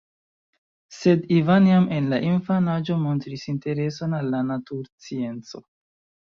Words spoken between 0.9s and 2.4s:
Sed Ivan jam en la